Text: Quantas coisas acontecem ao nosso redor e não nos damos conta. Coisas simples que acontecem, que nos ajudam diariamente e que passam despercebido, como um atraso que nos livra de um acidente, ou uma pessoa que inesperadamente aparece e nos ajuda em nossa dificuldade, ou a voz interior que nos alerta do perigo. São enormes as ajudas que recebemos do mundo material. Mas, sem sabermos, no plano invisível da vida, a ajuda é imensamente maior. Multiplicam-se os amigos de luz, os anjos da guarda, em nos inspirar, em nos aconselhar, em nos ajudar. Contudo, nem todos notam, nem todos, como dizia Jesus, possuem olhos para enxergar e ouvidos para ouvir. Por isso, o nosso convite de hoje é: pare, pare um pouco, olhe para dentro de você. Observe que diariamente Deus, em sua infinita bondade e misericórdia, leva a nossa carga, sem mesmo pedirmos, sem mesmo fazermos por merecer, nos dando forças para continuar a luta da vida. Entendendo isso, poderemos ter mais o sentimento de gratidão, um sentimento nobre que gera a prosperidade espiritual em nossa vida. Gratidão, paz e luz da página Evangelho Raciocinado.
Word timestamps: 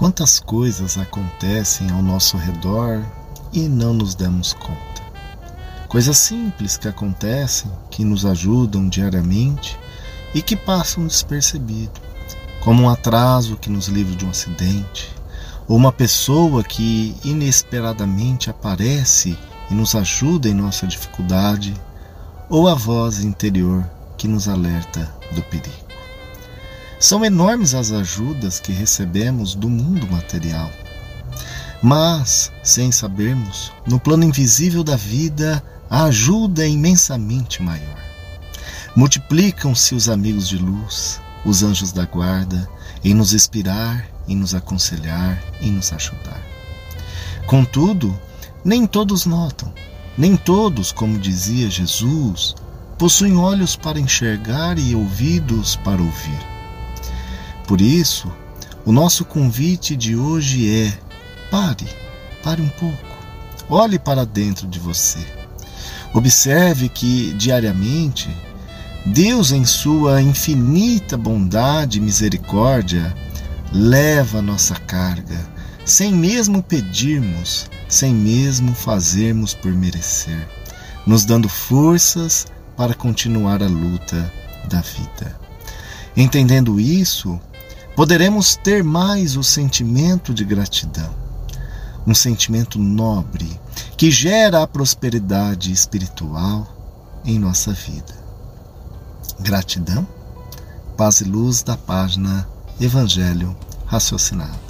Quantas 0.00 0.40
coisas 0.40 0.96
acontecem 0.96 1.90
ao 1.90 2.00
nosso 2.00 2.38
redor 2.38 3.04
e 3.52 3.68
não 3.68 3.92
nos 3.92 4.14
damos 4.14 4.54
conta. 4.54 5.02
Coisas 5.88 6.16
simples 6.16 6.78
que 6.78 6.88
acontecem, 6.88 7.70
que 7.90 8.02
nos 8.02 8.24
ajudam 8.24 8.88
diariamente 8.88 9.78
e 10.34 10.40
que 10.40 10.56
passam 10.56 11.06
despercebido, 11.06 12.00
como 12.64 12.84
um 12.84 12.88
atraso 12.88 13.58
que 13.58 13.68
nos 13.68 13.88
livra 13.88 14.16
de 14.16 14.24
um 14.24 14.30
acidente, 14.30 15.14
ou 15.68 15.76
uma 15.76 15.92
pessoa 15.92 16.64
que 16.64 17.14
inesperadamente 17.22 18.48
aparece 18.48 19.38
e 19.70 19.74
nos 19.74 19.94
ajuda 19.94 20.48
em 20.48 20.54
nossa 20.54 20.86
dificuldade, 20.86 21.74
ou 22.48 22.68
a 22.68 22.74
voz 22.74 23.20
interior 23.20 23.86
que 24.16 24.26
nos 24.26 24.48
alerta 24.48 25.14
do 25.32 25.42
perigo. 25.42 25.89
São 27.00 27.24
enormes 27.24 27.72
as 27.72 27.92
ajudas 27.92 28.60
que 28.60 28.72
recebemos 28.72 29.54
do 29.54 29.70
mundo 29.70 30.06
material. 30.06 30.70
Mas, 31.82 32.52
sem 32.62 32.92
sabermos, 32.92 33.72
no 33.86 33.98
plano 33.98 34.24
invisível 34.24 34.84
da 34.84 34.96
vida, 34.96 35.64
a 35.88 36.04
ajuda 36.04 36.62
é 36.62 36.68
imensamente 36.68 37.62
maior. 37.62 37.98
Multiplicam-se 38.94 39.94
os 39.94 40.10
amigos 40.10 40.46
de 40.46 40.58
luz, 40.58 41.18
os 41.42 41.62
anjos 41.62 41.90
da 41.90 42.04
guarda, 42.04 42.68
em 43.02 43.14
nos 43.14 43.32
inspirar, 43.32 44.06
em 44.28 44.36
nos 44.36 44.54
aconselhar, 44.54 45.42
em 45.62 45.72
nos 45.72 45.90
ajudar. 45.94 46.42
Contudo, 47.46 48.14
nem 48.62 48.86
todos 48.86 49.24
notam, 49.24 49.72
nem 50.18 50.36
todos, 50.36 50.92
como 50.92 51.18
dizia 51.18 51.70
Jesus, 51.70 52.54
possuem 52.98 53.38
olhos 53.38 53.74
para 53.74 53.98
enxergar 53.98 54.78
e 54.78 54.94
ouvidos 54.94 55.76
para 55.76 56.02
ouvir. 56.02 56.59
Por 57.70 57.80
isso, 57.80 58.28
o 58.84 58.90
nosso 58.90 59.24
convite 59.24 59.94
de 59.94 60.16
hoje 60.16 60.68
é: 60.68 60.92
pare, 61.52 61.86
pare 62.42 62.60
um 62.60 62.68
pouco, 62.68 63.16
olhe 63.68 63.96
para 63.96 64.26
dentro 64.26 64.66
de 64.66 64.80
você. 64.80 65.24
Observe 66.12 66.88
que 66.88 67.32
diariamente 67.34 68.28
Deus, 69.06 69.52
em 69.52 69.64
sua 69.64 70.20
infinita 70.20 71.16
bondade 71.16 71.98
e 71.98 72.00
misericórdia, 72.00 73.14
leva 73.72 74.40
a 74.40 74.42
nossa 74.42 74.74
carga, 74.74 75.38
sem 75.84 76.12
mesmo 76.12 76.64
pedirmos, 76.64 77.70
sem 77.88 78.12
mesmo 78.12 78.74
fazermos 78.74 79.54
por 79.54 79.72
merecer, 79.72 80.44
nos 81.06 81.24
dando 81.24 81.48
forças 81.48 82.48
para 82.76 82.94
continuar 82.94 83.62
a 83.62 83.68
luta 83.68 84.32
da 84.68 84.80
vida. 84.80 85.38
Entendendo 86.16 86.80
isso, 86.80 87.40
poderemos 88.00 88.56
ter 88.56 88.82
mais 88.82 89.36
o 89.36 89.44
sentimento 89.44 90.32
de 90.32 90.42
gratidão, 90.42 91.14
um 92.06 92.14
sentimento 92.14 92.78
nobre 92.78 93.60
que 93.94 94.10
gera 94.10 94.62
a 94.62 94.66
prosperidade 94.66 95.70
espiritual 95.70 97.20
em 97.26 97.38
nossa 97.38 97.74
vida. 97.74 98.14
Gratidão, 99.38 100.08
paz 100.96 101.20
e 101.20 101.24
luz 101.24 101.62
da 101.62 101.76
página 101.76 102.48
Evangelho 102.80 103.54
Raciocinado. 103.84 104.69